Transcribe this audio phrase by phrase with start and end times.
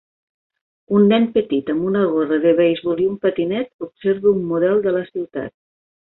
[0.99, 4.95] Un nen petit amb una gorra de beisbol i un patinet observa un model de
[4.97, 5.55] la ciutat.